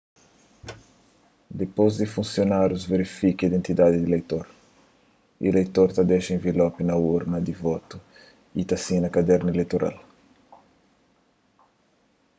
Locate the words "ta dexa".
5.95-6.31